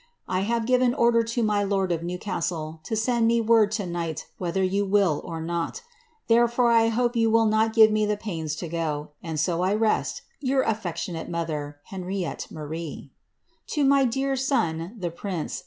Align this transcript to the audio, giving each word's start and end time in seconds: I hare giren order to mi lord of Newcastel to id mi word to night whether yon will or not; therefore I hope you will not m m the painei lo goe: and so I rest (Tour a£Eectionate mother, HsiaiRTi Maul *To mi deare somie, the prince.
I 0.27 0.39
hare 0.39 0.59
giren 0.61 0.97
order 0.97 1.21
to 1.21 1.43
mi 1.43 1.63
lord 1.63 1.91
of 1.91 2.01
Newcastel 2.01 2.79
to 2.85 2.95
id 2.95 3.21
mi 3.21 3.39
word 3.39 3.69
to 3.73 3.85
night 3.85 4.25
whether 4.39 4.63
yon 4.63 4.89
will 4.89 5.21
or 5.23 5.39
not; 5.39 5.83
therefore 6.27 6.71
I 6.71 6.87
hope 6.87 7.15
you 7.15 7.29
will 7.29 7.45
not 7.45 7.77
m 7.77 7.95
m 7.95 8.07
the 8.07 8.17
painei 8.17 8.63
lo 8.63 8.67
goe: 8.69 9.09
and 9.21 9.39
so 9.39 9.61
I 9.61 9.75
rest 9.75 10.23
(Tour 10.43 10.63
a£Eectionate 10.65 11.29
mother, 11.29 11.77
HsiaiRTi 11.91 12.49
Maul 12.49 13.09
*To 13.67 13.83
mi 13.83 14.05
deare 14.07 14.33
somie, 14.33 14.99
the 14.99 15.11
prince. 15.11 15.59